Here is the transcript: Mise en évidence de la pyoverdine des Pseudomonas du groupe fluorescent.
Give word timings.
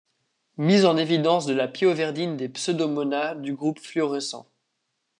Mise 0.57 0.85
en 0.85 0.97
évidence 0.97 1.45
de 1.45 1.53
la 1.53 1.67
pyoverdine 1.67 2.35
des 2.35 2.49
Pseudomonas 2.49 3.35
du 3.35 3.53
groupe 3.53 3.77
fluorescent. 3.79 4.47